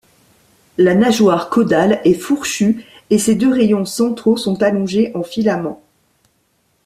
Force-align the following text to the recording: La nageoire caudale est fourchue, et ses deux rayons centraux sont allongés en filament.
La 0.79 0.95
nageoire 0.95 1.49
caudale 1.51 2.01
est 2.05 2.15
fourchue, 2.15 2.83
et 3.11 3.19
ses 3.19 3.35
deux 3.35 3.53
rayons 3.53 3.85
centraux 3.85 4.35
sont 4.35 4.63
allongés 4.63 5.11
en 5.13 5.21
filament. 5.21 5.83